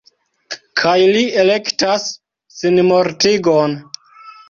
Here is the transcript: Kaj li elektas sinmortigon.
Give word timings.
Kaj 0.83 0.95
li 1.17 1.21
elektas 1.45 2.09
sinmortigon. 2.57 3.81